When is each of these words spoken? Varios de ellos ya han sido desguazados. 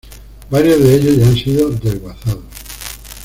Varios 0.49 0.79
de 0.81 0.95
ellos 0.95 1.17
ya 1.17 1.27
han 1.27 1.35
sido 1.35 1.69
desguazados. 1.69 2.45